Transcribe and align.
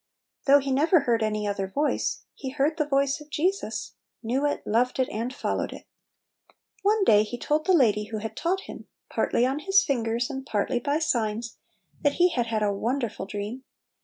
Though 0.47 0.57
he 0.57 0.71
never 0.71 1.01
heard 1.01 1.21
any 1.21 1.47
other 1.47 1.67
voice, 1.67 2.23
he 2.33 2.49
heard 2.49 2.77
the 2.77 2.87
voice 2.87 3.21
of 3.21 3.29
Jesus, 3.29 3.93
knew 4.23 4.47
it, 4.47 4.65
loved 4.65 4.97
it, 4.97 5.07
and 5.09 5.31
followed 5.31 5.71
it 5.71 5.85
One 6.81 7.03
day 7.03 7.21
he 7.21 7.37
told 7.37 7.67
the 7.67 7.73
lady 7.73 8.05
who 8.05 8.17
had 8.17 8.35
taught 8.35 8.61
him, 8.61 8.87
partly 9.11 9.45
on 9.45 9.59
his 9.59 9.83
fingers 9.83 10.31
and 10.31 10.43
partly 10.43 10.79
by 10.79 10.97
signs, 10.97 11.59
that 12.01 12.13
he 12.13 12.29
had 12.29 12.47
had 12.47 12.63
a 12.63 12.73
won 12.73 12.97
derful 12.97 13.27
dream. 13.27 13.63